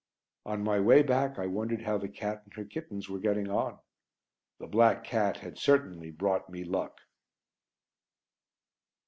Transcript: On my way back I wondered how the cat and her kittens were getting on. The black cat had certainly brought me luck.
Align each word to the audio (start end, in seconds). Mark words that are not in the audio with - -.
On 0.47 0.63
my 0.63 0.79
way 0.79 1.03
back 1.03 1.37
I 1.37 1.45
wondered 1.45 1.83
how 1.83 1.99
the 1.99 2.09
cat 2.09 2.41
and 2.45 2.53
her 2.55 2.65
kittens 2.65 3.07
were 3.07 3.19
getting 3.19 3.51
on. 3.51 3.77
The 4.57 4.65
black 4.65 5.03
cat 5.03 5.37
had 5.37 5.59
certainly 5.59 6.09
brought 6.09 6.49
me 6.49 6.63
luck. 6.63 7.01